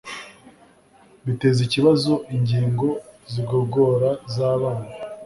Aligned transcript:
biteza 1.25 1.59
ikibazo 1.67 2.13
ingingo 2.35 2.87
zigogora 3.31 4.09
zabana 4.33 4.85